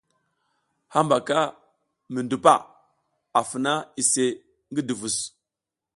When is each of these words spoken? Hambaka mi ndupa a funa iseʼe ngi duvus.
Hambaka 0.93 1.37
mi 2.13 2.19
ndupa 2.25 2.53
a 3.37 3.39
funa 3.49 3.71
iseʼe 4.01 4.25
ngi 4.71 4.81
duvus. 4.87 5.15